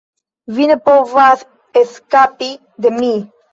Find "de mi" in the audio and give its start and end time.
2.83-3.15